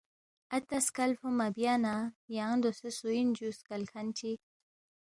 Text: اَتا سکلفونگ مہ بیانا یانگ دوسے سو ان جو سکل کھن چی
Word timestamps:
اَتا 0.57 0.77
سکلفونگ 0.87 1.35
مہ 1.39 1.47
بیانا 1.55 1.95
یانگ 2.37 2.59
دوسے 2.63 2.89
سو 2.97 3.07
ان 3.17 3.27
جو 3.37 3.47
سکل 3.59 3.81
کھن 3.91 4.05
چی 4.17 4.31